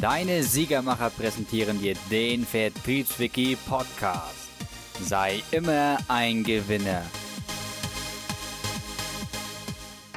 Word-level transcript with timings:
Deine 0.00 0.42
Siegermacher 0.42 1.08
präsentieren 1.08 1.80
dir 1.80 1.94
den 2.10 2.44
Vertriebswiki 2.44 3.56
Podcast. 3.66 4.50
Sei 5.00 5.42
immer 5.52 5.96
ein 6.06 6.44
Gewinner. 6.44 7.02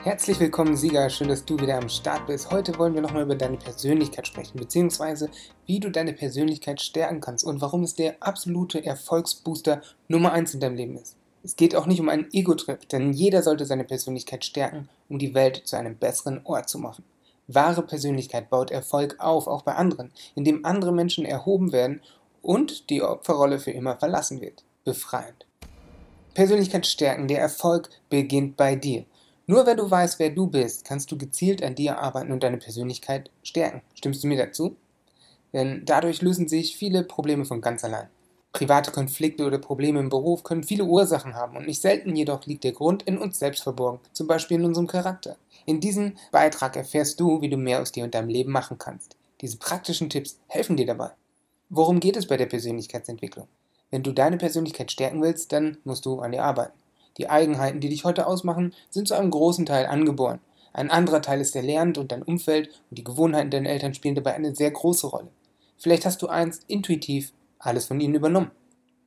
Herzlich 0.04 0.38
willkommen, 0.42 0.76
Sieger. 0.76 1.10
Schön, 1.10 1.30
dass 1.30 1.46
du 1.46 1.58
wieder 1.58 1.78
am 1.78 1.88
Start 1.88 2.28
bist. 2.28 2.52
Heute 2.52 2.78
wollen 2.78 2.94
wir 2.94 3.02
nochmal 3.02 3.24
über 3.24 3.36
deine 3.36 3.56
Persönlichkeit 3.56 4.28
sprechen, 4.28 4.58
beziehungsweise 4.60 5.30
wie 5.66 5.80
du 5.80 5.90
deine 5.90 6.12
Persönlichkeit 6.12 6.82
stärken 6.82 7.22
kannst 7.22 7.46
und 7.46 7.62
warum 7.62 7.84
es 7.84 7.96
der 7.96 8.18
absolute 8.20 8.86
Erfolgsbooster 8.86 9.82
Nummer 10.10 10.34
1 10.34 10.56
in 10.56 10.60
deinem 10.60 10.76
Leben 10.76 10.98
ist. 10.98 11.16
Es 11.42 11.56
geht 11.56 11.74
auch 11.74 11.86
nicht 11.86 12.02
um 12.02 12.10
einen 12.10 12.28
Ego-Trip, 12.34 12.90
denn 12.90 13.14
jeder 13.14 13.44
sollte 13.44 13.66
seine 13.66 13.86
Persönlichkeit 13.86 14.44
stärken, 14.44 14.90
um 15.08 15.20
die 15.20 15.34
Welt 15.34 15.62
zu 15.64 15.78
einem 15.78 15.96
besseren 15.96 16.42
Ort 16.44 16.68
zu 16.68 16.80
machen. 16.80 17.06
Wahre 17.54 17.82
Persönlichkeit 17.82 18.50
baut 18.50 18.72
Erfolg 18.72 19.16
auf, 19.20 19.48
auch 19.48 19.64
bei 19.64 19.74
anderen, 19.76 20.12
indem 20.36 20.66
andere 20.66 20.92
Menschen 20.92 21.26
erhoben 21.26 21.72
werden 21.72 22.02
und 22.42 22.90
die 22.90 23.02
Opferrolle 23.02 23.60
für 23.60 23.72
immer 23.72 23.98
verlassen 23.98 24.40
wird. 24.40 24.64
Befreiend. 24.84 25.46
Persönlichkeit 26.36 26.86
stärken, 26.86 27.28
der 27.28 27.42
Erfolg 27.42 27.90
beginnt 28.10 28.56
bei 28.56 28.76
dir. 28.76 29.06
Nur 29.48 29.66
wenn 29.66 29.78
du 29.78 29.90
weißt, 29.90 30.20
wer 30.20 30.30
du 30.30 30.46
bist, 30.46 30.86
kannst 30.86 31.12
du 31.12 31.18
gezielt 31.18 31.64
an 31.64 31.74
dir 31.74 31.98
arbeiten 31.98 32.32
und 32.32 32.44
deine 32.44 32.58
Persönlichkeit 32.58 33.32
stärken. 33.42 33.82
Stimmst 33.96 34.24
du 34.24 34.28
mir 34.28 34.38
dazu? 34.38 34.76
Denn 35.54 35.82
dadurch 35.86 36.22
lösen 36.22 36.48
sich 36.48 36.78
viele 36.78 37.04
Probleme 37.04 37.46
von 37.46 37.60
ganz 37.60 37.84
allein. 37.84 38.10
Private 38.52 38.92
Konflikte 38.92 39.46
oder 39.46 39.60
Probleme 39.60 40.00
im 40.00 40.10
Beruf 40.10 40.44
können 40.44 40.64
viele 40.64 40.84
Ursachen 40.84 41.36
haben 41.36 41.56
und 41.56 41.68
nicht 41.68 41.82
selten 41.82 42.16
jedoch 42.16 42.46
liegt 42.46 42.64
der 42.64 42.72
Grund 42.72 43.04
in 43.04 43.20
uns 43.20 43.38
selbst 43.38 43.62
verborgen, 43.64 44.00
zum 44.12 44.26
Beispiel 44.26 44.58
in 44.58 44.66
unserem 44.66 44.88
Charakter. 44.88 45.38
In 45.66 45.80
diesem 45.80 46.18
Beitrag 46.32 46.76
erfährst 46.76 47.20
du, 47.20 47.42
wie 47.42 47.50
du 47.50 47.58
mehr 47.58 47.82
aus 47.82 47.92
dir 47.92 48.04
und 48.04 48.16
deinem 48.16 48.30
Leben 48.30 48.52
machen 48.52 48.78
kannst. 48.80 49.16
Diese 49.42 49.58
praktischen 49.58 50.10
Tipps 50.10 50.40
helfen 50.48 50.78
dir 50.78 50.88
dabei. 50.88 51.12
Worum 51.70 52.00
geht 52.00 52.18
es 52.18 52.28
bei 52.28 52.38
der 52.38 52.48
Persönlichkeitsentwicklung? 52.48 53.48
Wenn 53.92 54.02
du 54.04 54.12
deine 54.12 54.38
Persönlichkeit 54.38 54.92
stärken 54.92 55.22
willst, 55.22 55.52
dann 55.52 55.78
musst 55.84 56.06
du 56.06 56.20
an 56.20 56.32
dir 56.32 56.44
arbeiten. 56.44 56.78
Die 57.18 57.30
Eigenheiten, 57.30 57.80
die 57.80 57.90
dich 57.90 58.04
heute 58.04 58.26
ausmachen, 58.26 58.74
sind 58.90 59.08
zu 59.08 59.14
einem 59.14 59.30
großen 59.30 59.68
Teil 59.68 59.86
angeboren. 59.86 60.40
Ein 60.74 60.90
anderer 60.90 61.22
Teil 61.22 61.42
ist 61.42 61.56
erlernt 61.56 61.98
und 61.98 62.12
dein 62.12 62.24
Umfeld 62.24 62.70
und 62.90 62.98
die 62.98 63.04
Gewohnheiten 63.04 63.52
deiner 63.52 63.70
Eltern 63.70 63.94
spielen 63.94 64.16
dabei 64.16 64.34
eine 64.34 64.56
sehr 64.56 64.72
große 64.72 65.08
Rolle. 65.08 65.30
Vielleicht 65.78 66.06
hast 66.06 66.22
du 66.22 66.28
einst 66.28 66.64
intuitiv 66.68 67.32
alles 67.60 67.86
von 67.86 68.00
ihnen 68.00 68.16
übernommen. 68.16 68.52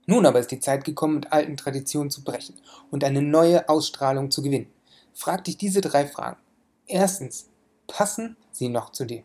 Nun 0.06 0.26
aber 0.26 0.40
ist 0.40 0.50
die 0.50 0.60
Zeit 0.60 0.84
gekommen, 0.84 1.16
mit 1.16 1.32
alten 1.32 1.56
Traditionen 1.56 2.10
zu 2.10 2.22
brechen 2.24 2.56
und 2.90 3.04
eine 3.04 3.22
neue 3.22 3.68
Ausstrahlung 3.68 4.30
zu 4.30 4.42
gewinnen. 4.42 4.70
Frag 5.14 5.44
dich 5.44 5.56
diese 5.56 5.80
drei 5.80 6.06
Fragen. 6.06 6.40
Erstens, 6.86 7.48
passen 7.86 8.36
sie 8.50 8.68
noch 8.68 8.90
zu 8.90 9.04
dir? 9.04 9.22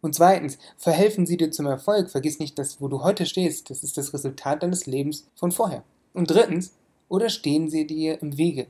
Und 0.00 0.14
zweitens, 0.16 0.58
verhelfen 0.76 1.26
sie 1.26 1.36
dir 1.36 1.52
zum 1.52 1.66
Erfolg? 1.66 2.10
Vergiss 2.10 2.40
nicht, 2.40 2.58
dass 2.58 2.80
wo 2.80 2.88
du 2.88 3.02
heute 3.04 3.24
stehst, 3.24 3.70
das 3.70 3.84
ist 3.84 3.96
das 3.96 4.12
Resultat 4.12 4.62
deines 4.62 4.86
Lebens 4.86 5.28
von 5.36 5.52
vorher. 5.52 5.84
Und 6.12 6.30
drittens, 6.30 6.72
oder 7.08 7.28
stehen 7.28 7.70
sie 7.70 7.86
dir 7.86 8.20
im 8.20 8.36
Wege? 8.36 8.66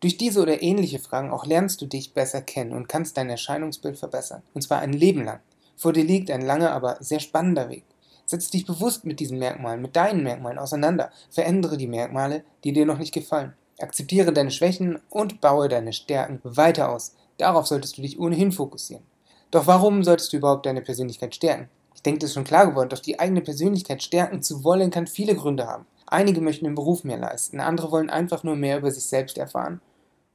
Durch 0.00 0.16
diese 0.16 0.40
oder 0.40 0.62
ähnliche 0.62 0.98
Fragen 0.98 1.30
auch 1.30 1.46
lernst 1.46 1.80
du 1.80 1.86
dich 1.86 2.12
besser 2.12 2.42
kennen 2.42 2.72
und 2.72 2.88
kannst 2.88 3.16
dein 3.16 3.30
Erscheinungsbild 3.30 3.98
verbessern. 3.98 4.42
Und 4.54 4.62
zwar 4.62 4.80
ein 4.80 4.92
Leben 4.92 5.24
lang. 5.24 5.40
Vor 5.76 5.92
dir 5.92 6.04
liegt 6.04 6.30
ein 6.30 6.42
langer, 6.42 6.72
aber 6.72 6.96
sehr 7.00 7.20
spannender 7.20 7.70
Weg. 7.70 7.84
Setz 8.30 8.48
dich 8.48 8.64
bewusst 8.64 9.04
mit 9.04 9.18
diesen 9.18 9.40
Merkmalen, 9.40 9.82
mit 9.82 9.96
deinen 9.96 10.22
Merkmalen 10.22 10.60
auseinander. 10.60 11.10
Verändere 11.30 11.76
die 11.76 11.88
Merkmale, 11.88 12.44
die 12.62 12.72
dir 12.72 12.86
noch 12.86 12.98
nicht 12.98 13.12
gefallen. 13.12 13.54
Akzeptiere 13.80 14.32
deine 14.32 14.52
Schwächen 14.52 15.00
und 15.10 15.40
baue 15.40 15.66
deine 15.66 15.92
Stärken 15.92 16.38
weiter 16.44 16.92
aus. 16.92 17.16
Darauf 17.38 17.66
solltest 17.66 17.98
du 17.98 18.02
dich 18.02 18.20
ohnehin 18.20 18.52
fokussieren. 18.52 19.02
Doch 19.50 19.66
warum 19.66 20.04
solltest 20.04 20.32
du 20.32 20.36
überhaupt 20.36 20.64
deine 20.64 20.80
Persönlichkeit 20.80 21.34
stärken? 21.34 21.68
Ich 21.96 22.02
denke, 22.02 22.20
das 22.20 22.30
ist 22.30 22.34
schon 22.34 22.44
klar 22.44 22.68
geworden, 22.68 22.90
doch 22.90 23.00
die 23.00 23.18
eigene 23.18 23.40
Persönlichkeit 23.40 24.00
stärken 24.00 24.42
zu 24.42 24.62
wollen, 24.62 24.92
kann 24.92 25.08
viele 25.08 25.34
Gründe 25.34 25.66
haben. 25.66 25.86
Einige 26.06 26.40
möchten 26.40 26.66
im 26.66 26.76
Beruf 26.76 27.02
mehr 27.02 27.18
leisten, 27.18 27.58
andere 27.58 27.90
wollen 27.90 28.10
einfach 28.10 28.44
nur 28.44 28.54
mehr 28.54 28.78
über 28.78 28.92
sich 28.92 29.06
selbst 29.06 29.38
erfahren. 29.38 29.80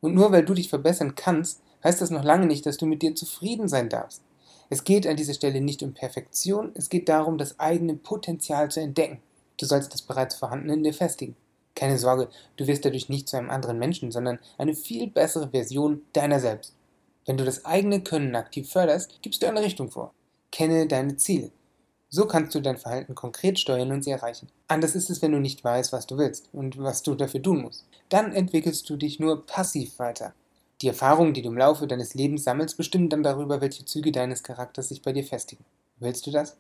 Und 0.02 0.14
nur 0.14 0.34
weil 0.34 0.44
du 0.44 0.54
dich 0.54 0.68
verbessern 0.68 1.16
kannst, 1.16 1.62
heißt 1.82 2.02
das 2.02 2.12
noch 2.12 2.26
lange 2.26 2.46
nicht, 2.46 2.66
dass 2.66 2.76
du 2.76 2.88
mit 2.88 3.02
dir 3.02 3.16
zufrieden 3.16 3.70
sein 3.70 3.88
darfst. 3.88 4.22
Es 4.70 4.84
geht 4.84 5.06
an 5.06 5.16
dieser 5.16 5.34
Stelle 5.34 5.62
nicht 5.62 5.84
um 5.84 5.94
Perfektion, 5.94 6.72
es 6.76 6.90
geht 6.90 7.08
darum, 7.10 7.38
das 7.38 7.60
eigene 7.60 7.96
Potenzial 7.96 8.70
zu 8.70 8.80
entdecken. 8.80 9.22
Du 9.58 9.66
sollst 9.66 9.94
das 9.94 10.02
bereits 10.02 10.36
vorhandene 10.36 10.74
in 10.74 10.84
dir 10.84 10.94
festigen. 10.94 11.36
Keine 11.76 11.98
Sorge, 11.98 12.30
du 12.58 12.68
wirst 12.68 12.86
dadurch 12.86 13.10
nicht 13.10 13.28
zu 13.28 13.38
einem 13.38 13.50
anderen 13.50 13.78
Menschen, 13.78 14.12
sondern 14.12 14.40
eine 14.58 14.76
viel 14.76 15.08
bessere 15.08 15.50
Version 15.50 16.02
deiner 16.14 16.40
selbst. 16.40 16.74
Wenn 17.26 17.38
du 17.38 17.46
das 17.46 17.66
eigene 17.66 18.02
Können 18.02 18.36
aktiv 18.36 18.70
förderst, 18.70 19.22
gibst 19.22 19.42
du 19.42 19.48
eine 19.48 19.62
Richtung 19.62 19.92
vor. 19.92 20.14
Kenne 20.52 20.88
deine 20.88 21.18
Ziele. 21.18 21.52
So 22.10 22.26
kannst 22.28 22.56
du 22.56 22.62
dein 22.62 22.78
Verhalten 22.78 23.14
konkret 23.14 23.60
steuern 23.60 23.92
und 23.92 24.04
sie 24.04 24.12
erreichen. 24.12 24.48
Anders 24.68 24.96
ist 24.96 25.10
es, 25.10 25.22
wenn 25.22 25.34
du 25.34 25.40
nicht 25.40 25.64
weißt, 25.64 25.92
was 25.92 26.08
du 26.08 26.18
willst 26.18 26.50
und 26.54 26.78
was 26.78 27.04
du 27.04 27.16
dafür 27.16 27.42
tun 27.42 27.62
musst. 27.62 27.86
Dann 28.10 28.32
entwickelst 28.32 28.90
du 28.90 28.96
dich 28.96 29.20
nur 29.20 29.46
passiv 29.46 30.00
weiter. 30.00 30.34
Die 30.82 30.88
Erfahrungen, 30.88 31.34
die 31.34 31.42
du 31.42 31.50
im 31.50 31.58
Laufe 31.58 31.88
deines 31.88 32.14
Lebens 32.16 32.44
sammelst, 32.44 32.78
bestimmen 32.78 33.10
dann 33.10 33.24
darüber, 33.24 33.62
welche 33.62 33.86
Züge 33.86 34.12
deines 34.12 34.44
Charakters 34.44 34.90
sich 34.90 35.02
bei 35.02 35.14
dir 35.14 35.24
festigen. 35.24 35.64
Willst 36.00 36.28
du 36.28 36.32
das? 36.32 36.58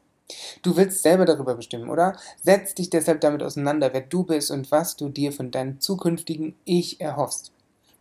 Du 0.62 0.76
willst 0.76 1.03
selber 1.03 1.26
darüber 1.26 1.56
bestimmen, 1.56 1.90
oder? 1.90 2.18
Setz 2.42 2.74
dich 2.74 2.90
deshalb 2.90 3.22
damit 3.22 3.44
auseinander, 3.44 3.94
wer 3.94 4.02
du 4.02 4.24
bist 4.24 4.50
und 4.52 4.72
was 4.72 4.96
du 4.96 5.09
dir 5.09 5.31
von 5.31 5.52
deinem 5.52 5.80
zukünftigen 5.80 6.56
Ich 6.64 7.00
erhoffst. 7.00 7.52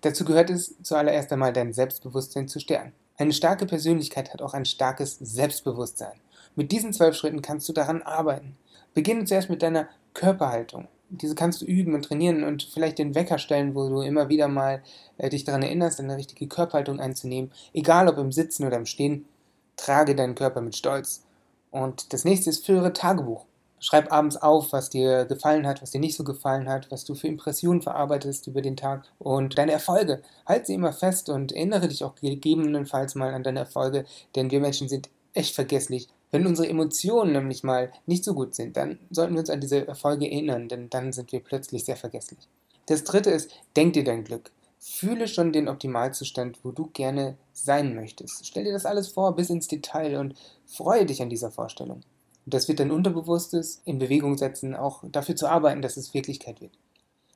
Dazu 0.01 0.25
gehört 0.25 0.51
es 0.51 0.75
zuallererst 0.83 1.33
einmal, 1.33 1.53
dein 1.53 1.73
Selbstbewusstsein 1.73 2.49
zu 2.49 2.61
stärken. 2.61 2.93
Eine 3.17 3.33
starke 3.33 3.67
Persönlichkeit 3.67 4.33
hat 4.33 4.43
auch 4.43 4.55
ein 4.55 4.65
starkes 4.65 5.19
Selbstbewusstsein. 5.21 6.19
Mit 6.57 6.73
diesen 6.73 6.93
zwölf 6.93 7.17
Schritten 7.17 7.43
kannst 7.43 7.69
du 7.69 7.73
daran 7.73 8.03
arbeiten. 8.03 8.57
Beginne 8.95 9.25
zuerst 9.25 9.51
mit 9.51 9.63
deiner 9.63 9.89
Körperhaltung. 10.15 10.89
Diese 11.11 11.35
kannst 11.35 11.61
du 11.61 11.67
üben 11.67 11.95
und 11.95 12.05
trainieren 12.05 12.45
und 12.45 12.63
vielleicht 12.63 12.99
den 12.99 13.15
Wecker 13.15 13.39
stellen, 13.39 13.75
wo 13.75 13.89
du 13.89 14.01
immer 14.01 14.29
wieder 14.29 14.49
mal 14.49 14.83
äh, 15.19 15.29
dich 15.29 15.45
daran 15.45 15.63
erinnerst, 15.63 16.01
eine 16.01 16.17
richtige 16.17 16.49
Körperhaltung 16.49 16.99
einzunehmen. 16.99 17.53
Egal 17.73 18.09
ob 18.09 18.19
im 18.19 18.33
Sitzen 18.33 18.67
oder 18.67 18.77
im 18.77 18.87
Stehen, 18.87 19.27
trage 19.77 20.15
deinen 20.15 20.35
Körper 20.35 20.61
mit 20.61 20.77
Stolz. 20.77 21.25
Und 21.71 22.13
das 22.13 22.25
nächste 22.25 22.51
ist, 22.51 22.65
führe 22.65 22.93
Tagebuch. 22.93 23.47
Schreib 23.81 24.11
abends 24.11 24.37
auf, 24.37 24.73
was 24.73 24.89
dir 24.89 25.27
gefallen 25.27 25.67
hat, 25.67 25.83
was 25.83 25.91
dir 25.91 26.01
nicht 26.01 26.17
so 26.17 26.25
gefallen 26.25 26.69
hat, 26.71 26.91
was 26.91 27.05
du 27.05 27.15
für 27.15 27.29
Impressionen 27.29 27.83
verarbeitest 27.83 28.47
über 28.47 28.63
den 28.63 28.77
Tag 28.77 29.05
und 29.19 29.59
deine 29.59 29.73
Erfolge. 29.73 30.23
Halt 30.47 30.67
sie 30.67 30.75
immer 30.75 30.95
fest 30.95 31.29
und 31.29 31.53
erinnere 31.53 31.89
dich 31.89 32.03
auch 32.03 32.15
gegebenenfalls 32.15 33.15
mal 33.15 33.35
an 33.35 33.43
deine 33.43 33.59
Erfolge, 33.59 34.07
denn 34.37 34.51
wir 34.51 34.61
Menschen 34.61 34.89
sind 34.89 35.11
echt 35.35 35.55
vergesslich. 35.55 36.09
Wenn 36.34 36.49
unsere 36.49 36.69
Emotionen 36.69 37.31
nämlich 37.31 37.62
mal 37.62 37.93
nicht 38.06 38.25
so 38.25 38.34
gut 38.34 38.56
sind, 38.56 38.77
dann 38.77 38.99
sollten 39.09 39.34
wir 39.34 39.39
uns 39.39 39.50
an 39.50 39.61
diese 39.61 39.87
Erfolge 39.87 40.25
erinnern, 40.27 40.69
denn 40.69 40.91
dann 40.91 41.12
sind 41.12 41.31
wir 41.31 41.39
plötzlich 41.39 41.84
sehr 41.84 41.95
vergesslich. 41.95 42.49
Das 42.87 43.05
dritte 43.05 43.31
ist, 43.31 43.53
denk 43.77 43.93
dir 43.93 44.03
dein 44.03 44.25
Glück. 44.25 44.50
Fühle 44.81 45.28
schon 45.28 45.53
den 45.53 45.69
Optimalzustand, 45.69 46.59
wo 46.65 46.73
du 46.73 46.91
gerne 46.93 47.37
sein 47.53 47.94
möchtest. 47.94 48.49
Stell 48.49 48.65
dir 48.65 48.73
das 48.73 48.84
alles 48.84 49.06
vor 49.06 49.37
bis 49.37 49.49
ins 49.49 49.69
Detail 49.69 50.19
und 50.19 50.34
freue 50.67 51.06
dich 51.06 51.23
an 51.23 51.31
dieser 51.31 51.53
Vorstellung. 51.53 52.00
Das 52.47 52.67
wird 52.67 52.81
dein 52.81 52.91
Unterbewusstes 52.91 53.81
in 53.84 54.00
Bewegung 54.00 54.37
setzen, 54.37 54.75
auch 54.75 55.05
dafür 55.12 55.37
zu 55.37 55.47
arbeiten, 55.47 55.83
dass 55.83 55.97
es 55.97 56.15
Wirklichkeit 56.15 56.61
wird. 56.61 56.73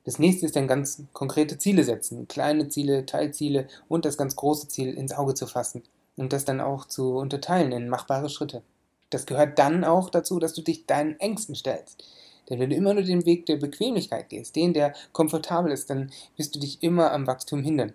Das 0.03 0.19
nächste 0.19 0.45
ist 0.45 0.57
dann 0.57 0.67
ganz 0.67 1.03
konkrete 1.13 1.57
Ziele 1.57 1.85
setzen, 1.85 2.27
kleine 2.27 2.67
Ziele, 2.67 3.05
Teilziele 3.05 3.69
und 3.87 4.03
das 4.03 4.17
ganz 4.17 4.35
große 4.35 4.67
Ziel 4.67 4.93
ins 4.93 5.13
Auge 5.13 5.35
zu 5.35 5.47
fassen 5.47 5.83
und 6.17 6.33
das 6.33 6.43
dann 6.43 6.59
auch 6.59 6.83
zu 6.83 7.15
unterteilen 7.15 7.71
in 7.71 7.87
machbare 7.87 8.27
Schritte. 8.27 8.61
Das 9.09 9.25
gehört 9.25 9.59
dann 9.59 9.83
auch 9.83 10.09
dazu, 10.09 10.39
dass 10.39 10.53
du 10.53 10.61
dich 10.61 10.85
deinen 10.85 11.19
Ängsten 11.19 11.55
stellst. 11.55 12.03
Denn 12.49 12.59
wenn 12.59 12.69
du 12.69 12.75
immer 12.75 12.93
nur 12.93 13.03
den 13.03 13.25
Weg 13.25 13.45
der 13.45 13.57
Bequemlichkeit 13.57 14.29
gehst, 14.29 14.55
den, 14.55 14.73
der 14.73 14.93
komfortabel 15.11 15.71
ist, 15.71 15.89
dann 15.89 16.11
wirst 16.35 16.55
du 16.55 16.59
dich 16.59 16.81
immer 16.81 17.11
am 17.11 17.27
Wachstum 17.27 17.63
hindern. 17.63 17.93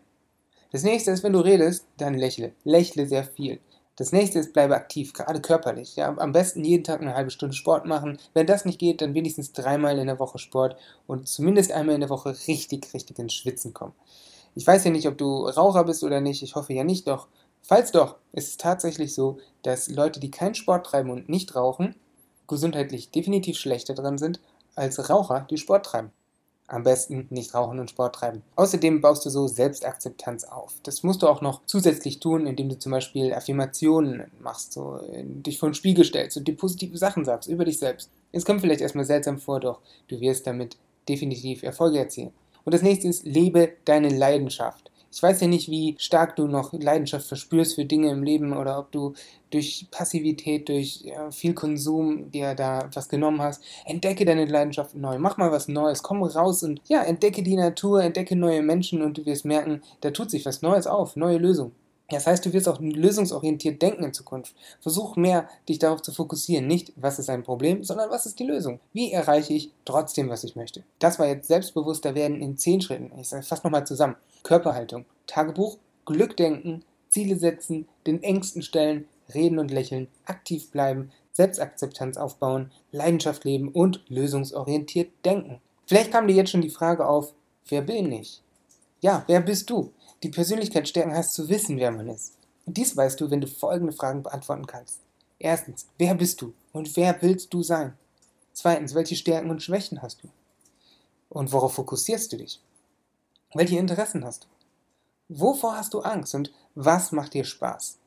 Das 0.71 0.83
nächste 0.83 1.11
ist, 1.11 1.23
wenn 1.23 1.33
du 1.33 1.41
redest, 1.41 1.87
dann 1.99 2.15
lächle. 2.15 2.53
Lächle 2.65 3.07
sehr 3.07 3.25
viel. 3.25 3.61
Das 3.97 4.11
nächste 4.11 4.41
ist, 4.41 4.53
bleibe 4.53 4.75
aktiv, 4.75 5.13
gerade 5.13 5.41
körperlich. 5.41 5.95
Ja, 5.95 6.17
am 6.17 6.33
besten 6.33 6.65
jeden 6.65 6.83
Tag 6.83 7.01
eine 7.01 7.15
halbe 7.15 7.31
Stunde 7.31 7.55
Sport 7.55 7.87
machen. 7.87 8.19
Wenn 8.33 8.47
das 8.47 8.65
nicht 8.65 8.81
geht, 8.81 9.01
dann 9.01 9.15
wenigstens 9.15 9.53
dreimal 9.53 9.99
in 9.99 10.09
der 10.09 10.19
Woche 10.19 10.39
Sport 10.39 10.77
und 11.07 11.29
zumindest 11.29 11.71
einmal 11.71 11.95
in 11.95 12.01
der 12.01 12.11
Woche 12.11 12.37
richtig, 12.49 12.93
richtig 12.93 13.21
ins 13.21 13.35
Schwitzen 13.35 13.73
kommen. 13.73 13.95
Ich 14.57 14.67
weiß 14.67 14.85
ja 14.85 14.91
nicht, 14.91 15.07
ob 15.07 15.17
du 15.17 15.47
Raucher 15.47 15.85
bist 15.85 16.03
oder 16.03 16.21
nicht. 16.21 16.43
Ich 16.43 16.57
hoffe 16.57 16.73
ja 16.73 16.83
nicht, 16.83 17.07
doch 17.07 17.29
Falls 17.67 17.93
doch, 17.93 18.17
ist 18.33 18.49
es 18.49 18.57
tatsächlich 18.59 19.15
so, 19.15 19.39
dass 19.63 19.89
Leute, 19.89 20.21
die 20.21 20.31
keinen 20.31 20.55
Sport 20.55 20.85
treiben 20.85 21.09
und 21.09 21.31
nicht 21.31 21.57
rauchen, 21.57 21.95
gesundheitlich 22.47 23.11
definitiv 23.11 23.57
schlechter 23.57 23.95
dran 23.95 24.19
sind 24.19 24.39
als 24.75 25.09
Raucher, 25.09 25.47
die 25.49 25.57
Sport 25.57 25.87
treiben. 25.87 26.11
Am 26.67 26.83
besten 26.83 27.27
nicht 27.31 27.55
rauchen 27.55 27.79
und 27.79 27.89
Sport 27.89 28.17
treiben. 28.17 28.43
Außerdem 28.57 29.01
baust 29.01 29.25
du 29.25 29.31
so 29.31 29.47
Selbstakzeptanz 29.47 30.45
auf. 30.45 30.75
Das 30.83 31.03
musst 31.03 31.23
du 31.23 31.27
auch 31.27 31.41
noch 31.41 31.63
zusätzlich 31.65 32.21
tun, 32.21 32.47
indem 32.47 32.69
du 32.69 32.79
zum 32.79 32.93
Beispiel 32.93 33.33
Affirmationen 33.33 34.31
machst, 34.41 34.75
so 34.75 35.01
dich 35.13 35.59
vor 35.59 35.71
den 35.71 35.75
Spiegel 35.75 36.05
stellst 36.05 36.37
und 36.37 36.47
dir 36.47 36.57
positive 36.57 36.99
Sachen 36.99 37.25
sagst 37.25 37.49
über 37.49 37.65
dich 37.65 37.79
selbst. 37.79 38.11
Es 38.33 38.45
kommt 38.45 38.61
vielleicht 38.61 38.83
erstmal 38.83 39.05
seltsam 39.07 39.39
vor, 39.39 39.61
doch 39.61 39.81
du 40.09 40.21
wirst 40.21 40.47
damit 40.47 40.77
definitiv 41.09 41.63
Erfolge 41.63 41.99
erzielen. 41.99 42.33
Und 42.65 42.75
das 42.75 42.83
nächste 42.83 43.09
ist, 43.09 43.25
lebe 43.25 43.73
deine 43.85 44.09
Leidenschaft. 44.09 44.91
Ich 45.15 45.23
weiß 45.23 45.41
ja 45.43 45.47
nicht, 45.47 45.71
wie 45.71 45.95
stark 45.99 46.35
du 46.35 46.49
noch 46.49 46.73
Leidenschaft 46.73 47.29
verspürst 47.29 47.77
für 47.77 47.85
Dinge 47.85 48.11
im 48.11 48.25
Leben 48.25 48.53
oder 48.53 48.81
ob 48.81 48.91
du 48.91 49.15
durch 49.51 49.87
Passivität, 49.93 50.69
durch 50.69 51.03
ja, 51.03 51.31
viel 51.31 51.55
Konsum 51.55 52.33
dir 52.33 52.57
da 52.57 52.91
was 52.93 53.09
genommen 53.09 53.41
hast. 53.41 53.63
Entdecke 53.85 54.25
deine 54.25 54.45
Leidenschaft 54.45 54.97
neu. 54.97 55.21
Mach 55.21 55.37
mal 55.37 55.53
was 55.53 55.69
Neues. 55.69 56.03
Komm 56.03 56.25
raus 56.25 56.65
und 56.65 56.81
ja, 56.89 57.03
entdecke 57.05 57.45
die 57.45 57.55
Natur, 57.55 58.03
entdecke 58.03 58.35
neue 58.35 58.63
Menschen 58.63 59.03
und 59.03 59.17
du 59.17 59.25
wirst 59.25 59.45
merken, 59.45 59.83
da 60.01 60.11
tut 60.11 60.33
sich 60.33 60.45
was 60.47 60.63
Neues 60.63 60.89
auf, 60.89 61.15
neue 61.15 61.39
Lösungen. 61.39 61.84
Das 62.11 62.27
heißt, 62.27 62.45
du 62.45 62.53
wirst 62.53 62.69
auch 62.69 62.81
lösungsorientiert 62.81 63.81
denken 63.81 64.05
in 64.05 64.13
Zukunft. 64.13 64.55
Versuch 64.81 65.17
mehr, 65.17 65.49
dich 65.69 65.79
darauf 65.79 66.03
zu 66.03 66.13
fokussieren. 66.13 66.67
Nicht, 66.67 66.93
was 66.97 67.19
ist 67.19 67.31
ein 67.31 67.45
Problem, 67.45 67.83
sondern 67.83 68.11
was 68.11 68.27
ist 68.27 68.39
die 68.39 68.45
Lösung? 68.45 68.79
Wie 68.93 69.11
erreiche 69.11 69.55
ich 69.55 69.71
trotzdem, 69.85 70.29
was 70.29 70.45
ich 70.45 70.55
möchte? 70.55 70.85
Das 70.99 71.19
war 71.19 71.27
jetzt 71.27 71.49
selbstbewusster 71.49 72.15
werden 72.15 72.43
in 72.43 72.59
zehn 72.59 72.83
Schritten. 72.83 73.11
Ich 73.19 73.31
sage 73.31 73.43
fast 73.43 73.65
nochmal 73.65 73.87
zusammen. 73.87 74.17
Körperhaltung, 74.43 75.07
Tagebuch, 75.27 75.79
Glück 76.05 76.37
denken, 76.37 76.85
Ziele 77.09 77.37
setzen, 77.37 77.89
den 78.07 78.23
Ängsten 78.23 78.61
stellen, 78.61 79.09
reden 79.35 79.59
und 79.59 79.71
lächeln, 79.71 80.09
aktiv 80.27 80.71
bleiben, 80.71 81.11
Selbstakzeptanz 81.33 82.17
aufbauen, 82.17 82.71
Leidenschaft 82.93 83.45
leben 83.45 83.69
und 83.69 84.05
lösungsorientiert 84.09 85.11
denken. 85.25 85.61
Vielleicht 85.87 86.13
kam 86.13 86.29
dir 86.29 86.35
jetzt 86.35 86.51
schon 86.51 86.63
die 86.63 86.71
Frage 86.71 87.07
auf, 87.07 87.33
wer 87.69 87.83
bin 87.83 88.13
ich? 88.13 88.43
Ja, 89.01 89.25
wer 89.27 89.41
bist 89.41 89.69
du? 89.71 89.93
Die 90.23 90.31
Persönlichkeit 90.31 90.89
stärken 90.89 91.13
heißt 91.13 91.35
zu 91.35 91.49
wissen, 91.49 91.79
wer 91.79 91.91
man 91.91 92.09
ist. 92.09 92.35
Und 92.67 92.77
dies 92.77 92.97
weißt 92.97 93.21
du, 93.21 93.31
wenn 93.31 93.41
du 93.41 93.47
folgende 93.47 93.93
Fragen 93.93 94.23
beantworten 94.23 94.67
kannst. 94.67 95.01
Erstens, 95.39 95.87
wer 95.99 96.15
bist 96.15 96.41
du 96.41 96.55
und 96.73 96.97
wer 96.97 97.21
willst 97.21 97.53
du 97.53 97.63
sein? 97.63 97.95
Zweitens, 98.53 98.95
welche 98.95 99.17
Stärken 99.17 99.51
und 99.51 99.63
Schwächen 99.63 100.01
hast 100.01 100.23
du? 100.23 100.29
Und 101.29 101.53
worauf 101.53 101.75
fokussierst 101.75 102.33
du 102.33 102.37
dich? 102.39 102.61
Welche 103.53 103.79
Interessen 103.79 104.25
hast 104.25 104.45
du? 104.45 104.49
Wovor 105.29 105.77
hast 105.77 105.95
du 105.95 106.01
Angst 106.01 106.35
und 106.35 106.53
was 106.75 107.13
macht 107.13 107.35
dir 107.35 107.45
Spaß? 107.45 107.99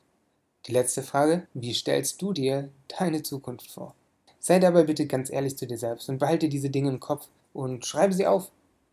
Die 0.66 0.72
letzte 0.72 1.02
Frage, 1.02 1.46
wie 1.54 1.74
stellst 1.74 2.20
du 2.20 2.32
dir 2.32 2.70
deine 2.98 3.22
Zukunft 3.22 3.70
vor? 3.70 3.94
Sei 4.40 4.58
dabei 4.58 4.84
bitte 4.84 5.06
ganz 5.06 5.30
ehrlich 5.30 5.56
zu 5.56 5.66
dir 5.66 5.78
selbst 5.78 6.08
und 6.08 6.18
behalte 6.18 6.48
diese 6.48 6.70
Dinge 6.70 6.90
im 6.90 7.00
Kopf 7.00 7.28
und 7.52 7.84
schreibe 7.84 8.14
sie 8.14 8.26
auf. 8.26 8.50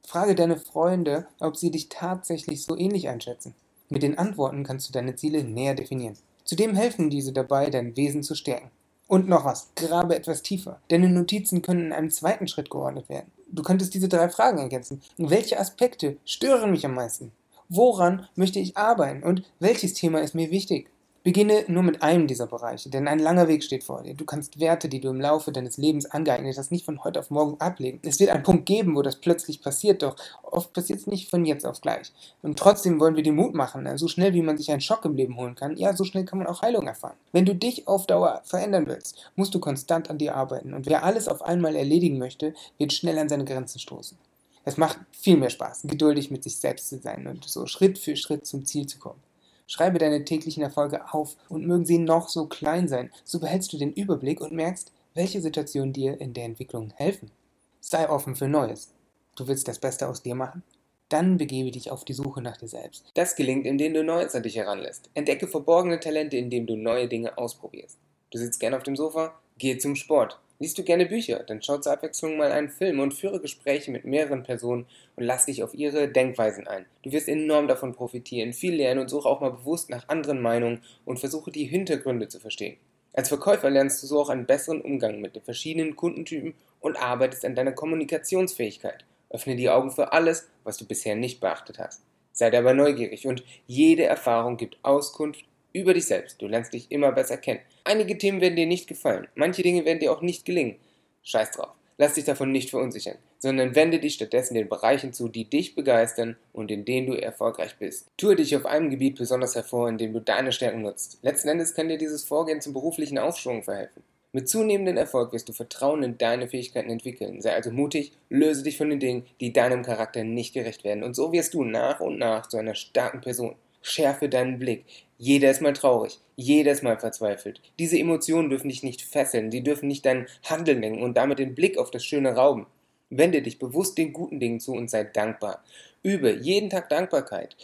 Frage 0.07 0.36
deine 0.36 0.57
Freunde, 0.57 1.28
ob 1.40 1.57
sie 1.57 1.72
dich 1.72 1.90
tatsächlich 1.90 2.63
so 2.63 2.78
ähnlich 2.78 3.07
einschätzen. 3.10 3.56
Mit 3.90 4.04
den 4.04 4.18
Antworten 4.18 4.63
kannst 4.63 4.88
du 4.88 4.94
deine 4.94 5.16
Ziele 5.16 5.44
näher 5.44 5.75
definieren. 5.75 6.18
Zudem 6.44 6.75
helfen 6.75 7.10
diese 7.10 7.34
dabei, 7.34 7.69
dein 7.69 7.96
Wesen 7.96 8.24
zu 8.24 8.36
stärken. 8.36 8.72
Und 9.07 9.28
noch 9.28 9.46
was, 9.46 9.69
grabe 9.75 10.16
etwas 10.16 10.42
tiefer. 10.42 10.80
Deine 10.88 11.10
Notizen 11.10 11.62
können 11.62 11.88
in 11.88 11.94
einem 11.94 12.10
zweiten 12.10 12.48
Schritt 12.48 12.69
geordnet 12.69 13.07
werden. 13.10 13.31
Du 13.52 13.62
könntest 13.62 13.94
diese 13.94 14.10
drei 14.10 14.30
Fragen 14.30 14.57
ergänzen. 14.57 15.02
Welche 15.18 15.60
Aspekte 15.60 16.18
stören 16.25 16.72
mich 16.72 16.86
am 16.86 16.96
meisten? 16.96 17.31
Woran 17.69 18.28
möchte 18.36 18.60
ich 18.60 18.78
arbeiten? 18.78 19.24
Und 19.24 19.44
welches 19.60 19.94
Thema 19.94 20.22
ist 20.22 20.36
mir 20.36 20.50
wichtig? 20.50 20.90
Beginne 21.25 21.66
nur 21.68 21.81
mit 21.81 22.04
einem 22.04 22.27
dieser 22.27 22.45
Bereiche, 22.45 22.92
denn 22.92 23.07
ein 23.07 23.18
langer 23.18 23.48
Weg 23.48 23.63
steht 23.63 23.83
vor 23.83 24.04
dir. 24.04 24.13
Du 24.13 24.25
kannst 24.25 24.60
Werte, 24.60 24.88
die 24.88 25.00
du 25.00 25.10
im 25.10 25.19
Laufe 25.19 25.51
deines 25.51 25.77
Lebens 25.77 26.06
angeeignet 26.06 26.56
hast, 26.56 26.72
nicht 26.72 26.86
von 26.86 27.04
heute 27.04 27.19
auf 27.19 27.31
morgen 27.31 27.60
ablegen. 27.60 28.00
Es 28.04 28.19
wird 28.19 28.30
einen 28.30 28.44
Punkt 28.44 28.68
geben, 28.68 28.95
wo 28.95 29.01
das 29.01 29.16
plötzlich 29.16 29.60
passiert, 29.60 30.04
doch 30.04 30.16
oft 30.44 30.72
passiert 30.72 31.00
es 31.00 31.07
nicht 31.07 31.31
von 31.31 31.44
jetzt 31.44 31.66
auf 31.66 31.81
gleich. 31.81 32.12
Und 32.44 32.60
trotzdem 32.60 33.00
wollen 33.00 33.16
wir 33.16 33.24
dir 33.24 33.33
Mut 33.33 33.56
machen. 33.56 33.88
So 33.98 34.07
schnell 34.07 34.36
wie 34.36 34.44
man 34.44 34.56
sich 34.60 34.69
einen 34.69 34.81
Schock 34.81 35.04
im 35.04 35.16
Leben 35.16 35.36
holen 35.36 35.56
kann, 35.56 35.75
ja, 35.77 35.95
so 35.95 36.04
schnell 36.04 36.25
kann 36.25 36.38
man 36.38 36.48
auch 36.48 36.62
Heilung 36.62 36.86
erfahren. 36.86 37.18
Wenn 37.31 37.45
du 37.45 37.56
dich 37.56 37.88
auf 37.88 38.06
Dauer 38.06 38.42
verändern 38.44 38.86
willst, 38.86 39.31
musst 39.36 39.56
du 39.56 39.60
konstant 39.60 40.12
an 40.12 40.19
dir 40.19 40.36
arbeiten. 40.36 40.75
Und 40.75 40.86
wer 40.86 41.04
alles 41.04 41.28
auf 41.28 41.42
einmal 41.42 41.75
erledigen 41.75 42.19
möchte, 42.19 42.54
wird 42.78 42.94
schnell 42.94 43.18
an 43.18 43.30
seine 43.30 43.45
Grenzen 43.45 43.80
stoßen. 43.80 44.16
Es 44.63 44.78
macht 44.78 45.00
viel 45.12 45.38
mehr 45.38 45.50
Spaß, 45.50 45.86
geduldig 45.86 46.30
mit 46.30 46.44
sich 46.44 46.57
selbst 46.57 46.88
zu 46.88 47.00
sein 47.00 47.25
und 47.25 47.45
so 47.45 47.66
Schritt 47.66 47.98
für 47.98 48.16
Schritt 48.16 48.45
zum 48.45 48.63
Ziel 48.63 48.86
zu 48.86 49.00
kommen. 49.00 49.25
Schreibe 49.67 49.97
deine 49.97 50.23
täglichen 50.25 50.63
Erfolge 50.63 51.13
auf 51.13 51.35
und 51.50 51.65
mögen 51.65 51.85
sie 51.85 51.97
noch 51.97 52.29
so 52.29 52.45
klein 52.45 52.88
sein, 52.88 53.12
so 53.23 53.39
behältst 53.39 53.73
du 53.73 53.77
den 53.77 53.94
Überblick 53.94 54.41
und 54.41 54.51
merkst, 54.51 54.91
welche 55.15 55.41
Situationen 55.41 55.94
dir 55.94 56.19
in 56.21 56.33
der 56.33 56.45
Entwicklung 56.45 56.94
helfen. 56.95 57.31
Sei 57.79 58.09
offen 58.09 58.35
für 58.35 58.47
Neues. 58.47 58.94
Du 59.35 59.47
willst 59.47 59.67
das 59.67 59.79
Beste 59.79 60.07
aus 60.07 60.21
dir 60.21 60.35
machen? 60.35 60.63
Dann 61.09 61.38
begebe 61.38 61.71
dich 61.71 61.91
auf 61.91 62.03
die 62.03 62.13
Suche 62.13 62.41
nach 62.41 62.57
dir 62.57 62.67
selbst. 62.67 63.06
Das 63.13 63.35
gelingt, 63.35 63.65
indem 63.65 63.94
du 63.94 64.03
Neues 64.03 64.33
an 64.33 64.44
dich 64.44 64.56
heranlässt. 64.56 65.09
Entdecke 65.13 65.47
verborgene 65.47 66.00
Talente, 66.00 66.38
indem 66.38 66.65
du 66.65 66.75
neue 66.75 67.07
Dinge 67.07 67.38
ausprobierst. 67.38 67.97
Du 68.31 68.38
sitzt 68.38 68.59
gerne 68.59 68.77
auf 68.77 68.83
dem 68.83 68.95
Sofa? 68.95 69.39
Geh 69.57 69.77
zum 69.77 69.95
Sport. 69.95 70.39
Liest 70.57 70.78
du 70.78 70.84
gerne 70.84 71.06
Bücher? 71.06 71.44
Dann 71.44 71.62
schau 71.62 71.78
zur 71.80 71.92
Abwechslung 71.92 72.38
mal 72.38 72.52
einen 72.52 72.69
Film 72.69 73.00
und 73.02 73.13
führe 73.13 73.42
Gespräche 73.42 73.92
mit 73.92 74.06
mehreren 74.06 74.44
Personen 74.44 74.86
und 75.18 75.25
lass 75.25 75.48
dich 75.48 75.63
auf 75.63 75.74
ihre 75.74 76.07
Denkweisen 76.07 76.66
ein. 76.66 76.86
Du 77.04 77.12
wirst 77.12 77.28
enorm 77.28 77.68
davon 77.68 77.94
profitieren, 77.94 78.54
viel 78.54 78.75
lernen 78.75 79.02
und 79.02 79.10
suche 79.10 79.28
auch 79.28 79.42
mal 79.42 79.52
bewusst 79.52 79.90
nach 79.90 80.07
anderen 80.07 80.42
Meinungen 80.42 80.81
und 81.04 81.19
versuche 81.19 81.52
die 81.52 81.66
Hintergründe 81.66 82.30
zu 82.30 82.40
verstehen. 82.40 82.78
Als 83.12 83.28
Verkäufer 83.28 83.69
lernst 83.69 84.02
du 84.02 84.07
so 84.07 84.22
auch 84.22 84.30
einen 84.30 84.46
besseren 84.46 84.81
Umgang 84.81 85.19
mit 85.19 85.36
den 85.36 85.44
verschiedenen 85.44 85.98
Kundentypen 85.98 86.54
und 86.80 86.96
arbeitest 86.96 87.44
an 87.44 87.56
deiner 87.56 87.74
Kommunikationsfähigkeit. 87.74 89.04
Öffne 89.30 89.57
die 89.57 89.69
Augen 89.69 89.92
für 89.92 90.13
alles, 90.13 90.48
was 90.63 90.78
du 90.78 90.86
bisher 90.86 91.16
nicht 91.16 91.42
beachtet 91.42 91.80
hast. 91.80 92.02
Sei 92.31 92.50
dabei 92.50 92.74
neugierig 92.74 93.28
und 93.28 93.44
jede 93.68 94.04
Erfahrung 94.04 94.56
gibt 94.56 94.78
Auskunft 94.84 95.46
über 95.75 95.94
dich 95.94 96.06
selbst. 96.06 96.42
Du 96.42 96.48
lernst 96.48 96.74
dich 96.74 96.89
immer 96.89 97.12
besser 97.12 97.38
kennen. 97.38 97.60
Einige 97.83 98.18
Themen 98.18 98.42
werden 98.42 98.56
dir 98.56 98.66
nicht 98.66 98.88
gefallen. 98.88 99.27
Manche 99.36 99.62
Dinge 99.62 99.86
werden 99.86 100.00
dir 100.00 100.12
auch 100.12 100.22
nicht 100.22 100.45
gelingen. 100.45 100.77
Scheiß 101.24 101.51
drauf. 101.51 101.69
Lass 101.98 102.16
dich 102.16 102.25
davon 102.25 102.51
nicht 102.51 102.72
verunsichern, 102.72 103.18
sondern 103.39 103.75
wende 103.75 104.00
dich 104.00 104.16
stattdessen 104.16 104.54
den 104.54 104.68
Bereichen 104.68 105.13
zu, 105.13 105.30
die 105.30 105.45
dich 105.45 105.75
begeistern 105.75 106.36
und 106.51 106.72
in 106.72 106.83
denen 106.83 107.07
du 107.07 107.13
erfolgreich 107.13 107.77
bist. 107.77 108.07
Tue 108.18 108.36
dich 108.36 108.56
auf 108.56 108.66
einem 108.66 108.89
Gebiet 108.89 109.18
besonders 109.18 109.56
hervor, 109.56 109.88
in 109.88 109.98
dem 109.98 110.12
du 110.12 110.19
deine 110.19 110.51
Stärken 110.51 110.81
nutzt. 110.81 111.19
Letzten 111.22 111.50
Endes 111.50 111.74
kann 111.74 111.88
dir 111.88 111.98
dieses 111.98 112.25
Vorgehen 112.25 112.60
zum 112.60 112.74
beruflichen 112.74 113.18
Aufschwung 113.18 113.63
verhelfen. 113.63 114.04
Mit 114.33 114.50
zunehmendem 114.50 114.98
Erfolg 114.98 115.31
wirst 115.31 115.48
du 115.48 115.54
Vertrauen 115.54 116.04
in 116.04 116.18
deine 116.18 116.50
Fähigkeiten 116.50 116.89
entwickeln. 116.89 117.42
Sei 117.42 117.54
also 117.54 117.71
mutig, 117.71 118.12
löse 118.30 118.63
dich 118.63 118.78
von 118.78 118.89
den 118.89 119.00
Dingen, 119.00 119.25
die 119.39 119.54
deinem 119.54 119.83
Charakter 119.83 120.25
nicht 120.25 120.54
gerecht 120.54 120.83
werden. 120.83 121.04
Und 121.04 121.16
so 121.16 121.31
wirst 121.31 121.54
du 121.54 121.63
nach 121.63 122.01
und 122.01 122.18
nach 122.18 122.48
zu 122.48 122.57
einer 122.57 122.75
starken 122.75 123.21
Person. 123.21 123.56
Schärfe 123.85 124.29
deinen 124.29 124.57
Blick. 124.57 124.83
Jeder 125.19 125.51
ist 125.51 125.61
mal 125.61 125.73
traurig, 125.73 126.19
jeder 126.35 126.71
ist 126.71 126.81
mal 126.81 126.99
verzweifelt. 126.99 127.61
Diese 127.77 127.99
Emotionen 127.99 128.49
dürfen 128.49 128.69
dich 128.69 128.81
nicht 128.81 129.03
fesseln, 129.03 129.51
sie 129.51 129.63
dürfen 129.63 129.87
nicht 129.87 130.05
dein 130.05 130.25
Handeln 130.43 130.81
lenken 130.81 131.03
und 131.03 131.15
damit 131.15 131.37
den 131.37 131.53
Blick 131.53 131.77
auf 131.77 131.91
das 131.91 132.03
Schöne 132.03 132.35
rauben. 132.35 132.65
Wende 133.11 133.43
dich 133.43 133.59
bewusst 133.59 133.97
den 133.99 134.11
guten 134.11 134.39
Dingen 134.39 134.59
zu 134.59 134.73
und 134.73 134.89
sei 134.89 135.03
dankbar. 135.03 135.63
Übe 136.01 136.31
jeden 136.31 136.71
Tag 136.71 136.89
Dankbarkeit. 136.89 137.55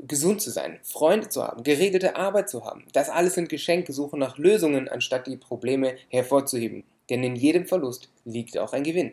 Gesund 0.00 0.42
zu 0.42 0.50
sein, 0.50 0.78
Freunde 0.82 1.28
zu 1.28 1.42
haben, 1.42 1.62
geregelte 1.62 2.16
Arbeit 2.16 2.48
zu 2.48 2.64
haben. 2.64 2.84
Das 2.92 3.08
alles 3.08 3.34
sind 3.34 3.48
Geschenke, 3.48 3.92
suche 3.92 4.18
nach 4.18 4.36
Lösungen, 4.36 4.88
anstatt 4.88 5.26
die 5.28 5.36
Probleme 5.36 5.96
hervorzuheben. 6.08 6.84
Denn 7.08 7.22
in 7.22 7.36
jedem 7.36 7.66
Verlust 7.66 8.08
liegt 8.24 8.58
auch 8.58 8.72
ein 8.72 8.84
Gewinn. 8.84 9.12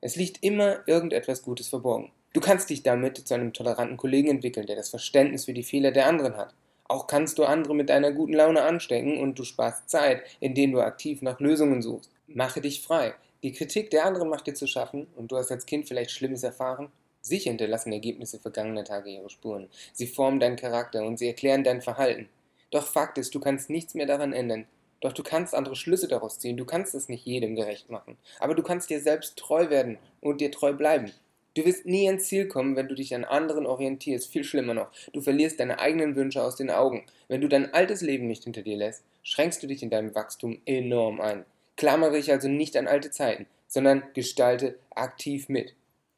Es 0.00 0.16
liegt 0.16 0.42
immer 0.42 0.86
irgendetwas 0.86 1.42
Gutes 1.42 1.68
verborgen. 1.68 2.10
Du 2.32 2.40
kannst 2.40 2.70
dich 2.70 2.84
damit 2.84 3.18
zu 3.18 3.34
einem 3.34 3.52
toleranten 3.52 3.96
Kollegen 3.96 4.28
entwickeln, 4.28 4.66
der 4.66 4.76
das 4.76 4.88
Verständnis 4.88 5.46
für 5.46 5.52
die 5.52 5.64
Fehler 5.64 5.90
der 5.90 6.06
anderen 6.06 6.36
hat. 6.36 6.54
Auch 6.84 7.06
kannst 7.06 7.38
du 7.38 7.44
andere 7.44 7.74
mit 7.74 7.88
deiner 7.88 8.12
guten 8.12 8.34
Laune 8.34 8.62
anstecken 8.62 9.18
und 9.18 9.38
du 9.38 9.44
sparst 9.44 9.90
Zeit, 9.90 10.22
indem 10.38 10.72
du 10.72 10.80
aktiv 10.80 11.22
nach 11.22 11.40
Lösungen 11.40 11.82
suchst. 11.82 12.10
Mache 12.28 12.60
dich 12.60 12.82
frei. 12.82 13.14
Die 13.42 13.52
Kritik 13.52 13.90
der 13.90 14.04
anderen 14.04 14.28
macht 14.28 14.46
dir 14.46 14.54
zu 14.54 14.66
schaffen 14.66 15.08
und 15.16 15.32
du 15.32 15.36
hast 15.36 15.50
als 15.50 15.66
Kind 15.66 15.88
vielleicht 15.88 16.12
Schlimmes 16.12 16.42
erfahren. 16.42 16.92
Sicher 17.20 17.50
hinterlassen 17.50 17.92
Ergebnisse 17.92 18.38
vergangener 18.38 18.84
Tage 18.84 19.10
ihre 19.10 19.30
Spuren. 19.30 19.68
Sie 19.92 20.06
formen 20.06 20.40
deinen 20.40 20.56
Charakter 20.56 21.04
und 21.04 21.18
sie 21.18 21.26
erklären 21.26 21.64
dein 21.64 21.82
Verhalten. 21.82 22.28
Doch 22.70 22.86
Fakt 22.86 23.18
ist, 23.18 23.34
du 23.34 23.40
kannst 23.40 23.70
nichts 23.70 23.94
mehr 23.94 24.06
daran 24.06 24.32
ändern. 24.32 24.66
Doch 25.00 25.12
du 25.12 25.22
kannst 25.22 25.54
andere 25.54 25.76
Schlüsse 25.76 26.06
daraus 26.06 26.38
ziehen. 26.38 26.56
Du 26.56 26.64
kannst 26.64 26.94
es 26.94 27.08
nicht 27.08 27.26
jedem 27.26 27.56
gerecht 27.56 27.90
machen. 27.90 28.16
Aber 28.38 28.54
du 28.54 28.62
kannst 28.62 28.90
dir 28.90 29.00
selbst 29.00 29.36
treu 29.36 29.70
werden 29.70 29.98
und 30.20 30.40
dir 30.40 30.52
treu 30.52 30.72
bleiben. 30.72 31.10
Du 31.54 31.64
wirst 31.64 31.84
nie 31.84 32.06
ans 32.06 32.28
Ziel 32.28 32.46
kommen, 32.46 32.76
wenn 32.76 32.88
du 32.88 32.94
dich 32.94 33.14
an 33.14 33.24
anderen 33.24 33.66
orientierst. 33.66 34.30
Viel 34.30 34.44
schlimmer 34.44 34.74
noch, 34.74 34.92
du 35.12 35.20
verlierst 35.20 35.58
deine 35.58 35.80
eigenen 35.80 36.14
Wünsche 36.14 36.42
aus 36.42 36.56
den 36.56 36.70
Augen. 36.70 37.04
Wenn 37.28 37.40
du 37.40 37.48
dein 37.48 37.74
altes 37.74 38.02
Leben 38.02 38.28
nicht 38.28 38.44
hinter 38.44 38.62
dir 38.62 38.76
lässt, 38.76 39.02
schränkst 39.22 39.62
du 39.62 39.66
dich 39.66 39.82
in 39.82 39.90
deinem 39.90 40.14
Wachstum 40.14 40.60
enorm 40.64 41.20
ein. 41.20 41.44
Klammere 41.76 42.12
dich 42.12 42.30
also 42.30 42.48
nicht 42.48 42.76
an 42.76 42.86
alte 42.86 43.10
Zeiten, 43.10 43.46
sondern 43.66 44.02
gestalte 44.14 44.78
aktiv 44.94 45.48
mit. 45.48 45.74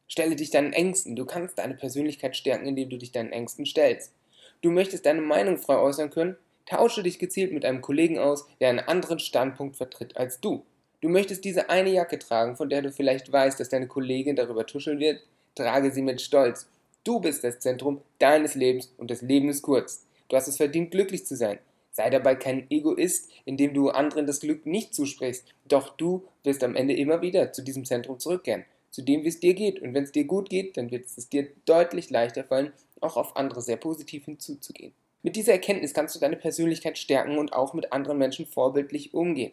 Stelle 0.06 0.36
dich 0.36 0.50
deinen 0.50 0.74
Ängsten. 0.74 1.16
Du 1.16 1.24
kannst 1.24 1.58
deine 1.58 1.74
Persönlichkeit 1.74 2.36
stärken, 2.36 2.66
indem 2.66 2.90
du 2.90 2.98
dich 2.98 3.12
deinen 3.12 3.32
Ängsten 3.32 3.64
stellst. 3.64 4.12
Du 4.60 4.70
möchtest 4.70 5.06
deine 5.06 5.22
Meinung 5.22 5.56
frei 5.56 5.78
äußern 5.78 6.10
können? 6.10 6.36
Tausche 6.66 7.02
dich 7.02 7.18
gezielt 7.18 7.52
mit 7.52 7.64
einem 7.64 7.80
Kollegen 7.80 8.18
aus, 8.18 8.46
der 8.60 8.68
einen 8.68 8.80
anderen 8.80 9.18
Standpunkt 9.18 9.76
vertritt 9.76 10.16
als 10.16 10.40
du. 10.40 10.64
Du 11.02 11.08
möchtest 11.08 11.44
diese 11.44 11.68
eine 11.68 11.90
Jacke 11.90 12.16
tragen, 12.16 12.54
von 12.54 12.70
der 12.70 12.80
du 12.80 12.92
vielleicht 12.92 13.30
weißt, 13.32 13.58
dass 13.58 13.68
deine 13.68 13.88
Kollegin 13.88 14.36
darüber 14.36 14.64
tuscheln 14.64 15.00
wird? 15.00 15.20
Trage 15.56 15.90
sie 15.90 16.00
mit 16.00 16.20
Stolz. 16.20 16.68
Du 17.02 17.18
bist 17.18 17.42
das 17.42 17.58
Zentrum 17.58 18.00
deines 18.20 18.54
Lebens 18.54 18.94
und 18.98 19.10
das 19.10 19.20
Leben 19.20 19.48
ist 19.48 19.62
kurz. 19.62 20.06
Du 20.28 20.36
hast 20.36 20.46
es 20.46 20.58
verdient, 20.58 20.92
glücklich 20.92 21.26
zu 21.26 21.34
sein. 21.34 21.58
Sei 21.90 22.08
dabei 22.08 22.36
kein 22.36 22.70
Egoist, 22.70 23.32
indem 23.44 23.74
du 23.74 23.90
anderen 23.90 24.28
das 24.28 24.38
Glück 24.38 24.64
nicht 24.64 24.94
zusprichst. 24.94 25.44
Doch 25.66 25.96
du 25.96 26.22
wirst 26.44 26.62
am 26.62 26.76
Ende 26.76 26.94
immer 26.94 27.20
wieder 27.20 27.52
zu 27.52 27.62
diesem 27.62 27.84
Zentrum 27.84 28.20
zurückkehren, 28.20 28.64
zu 28.92 29.02
dem, 29.02 29.24
wie 29.24 29.28
es 29.28 29.40
dir 29.40 29.54
geht. 29.54 29.82
Und 29.82 29.94
wenn 29.94 30.04
es 30.04 30.12
dir 30.12 30.24
gut 30.24 30.50
geht, 30.50 30.76
dann 30.76 30.92
wird 30.92 31.06
es 31.06 31.28
dir 31.28 31.48
deutlich 31.64 32.10
leichter 32.10 32.44
fallen, 32.44 32.72
auch 33.00 33.16
auf 33.16 33.36
andere 33.36 33.60
sehr 33.60 33.76
positiv 33.76 34.26
hinzuzugehen. 34.26 34.92
Mit 35.24 35.34
dieser 35.34 35.52
Erkenntnis 35.52 35.94
kannst 35.94 36.14
du 36.14 36.20
deine 36.20 36.36
Persönlichkeit 36.36 36.96
stärken 36.96 37.38
und 37.38 37.52
auch 37.54 37.74
mit 37.74 37.92
anderen 37.92 38.18
Menschen 38.18 38.46
vorbildlich 38.46 39.14
umgehen. 39.14 39.52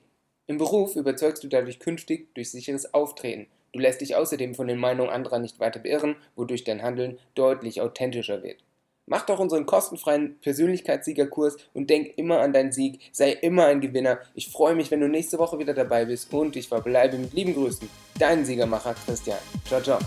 Im 0.50 0.58
Beruf 0.58 0.96
überzeugst 0.96 1.44
du 1.44 1.48
dadurch 1.48 1.77
künftig 1.77 2.34
durch 2.34 2.50
sicheres 2.50 2.91
Auftreten. 2.96 3.46
Du 3.72 3.77
lässt 3.77 4.01
dich 4.01 4.15
außerdem 4.15 4.56
von 4.56 4.65
den 4.65 4.79
Meinungen 4.79 5.12
anderer 5.12 5.38
nicht 5.38 5.60
weiter 5.60 5.79
beirren, 5.79 6.15
wodurch 6.36 6.63
dein 6.63 6.82
Handeln 6.82 7.20
deutlich 7.36 7.82
authentischer 7.82 8.41
wird. 8.41 8.58
Mach 9.06 9.27
doch 9.27 9.38
unseren 9.38 9.68
kostenfreien 9.68 10.39
Persönlichkeitssiegerkurs 10.41 11.58
und 11.75 11.91
denk 11.91 12.18
immer 12.18 12.39
an 12.39 12.51
deinen 12.51 12.72
Sieg. 12.72 13.00
Sei 13.12 13.32
immer 13.32 13.68
ein 13.68 13.79
Gewinner. 13.79 14.22
Ich 14.34 14.50
freue 14.50 14.74
mich, 14.74 14.89
wenn 14.89 15.01
du 15.01 15.08
nächste 15.08 15.38
Woche 15.38 15.60
wieder 15.60 15.75
dabei 15.75 16.06
bist 16.06 16.34
und 16.34 16.56
ich 16.56 16.68
verbleibe 16.68 17.20
mit 17.20 17.34
lieben 17.34 17.53
Grüßen. 17.53 17.88
Dein 18.18 18.44
Siegermacher 18.44 18.96
Christian. 19.06 19.38
Ciao, 19.68 19.82
ciao. 19.82 20.00